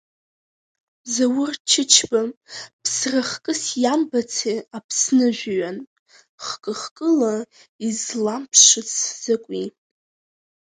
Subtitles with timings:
[1.13, 2.21] Заур Чычба
[2.81, 5.77] ԥсрахкыс иамбаци Аԥсныжәҩан,
[6.45, 7.35] хкы-хкыла
[7.87, 8.91] изламԥшыц
[9.21, 9.67] закәи.